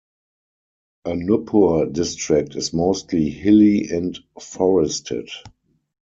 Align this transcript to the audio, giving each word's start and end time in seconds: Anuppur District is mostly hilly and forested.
Anuppur 1.05 1.93
District 1.93 2.55
is 2.55 2.73
mostly 2.73 3.29
hilly 3.29 3.87
and 3.91 4.17
forested. 4.41 5.29